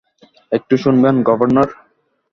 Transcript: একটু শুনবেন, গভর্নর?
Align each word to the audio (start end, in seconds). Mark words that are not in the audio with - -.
একটু 0.51 0.75
শুনবেন, 0.77 1.15
গভর্নর? 1.23 1.69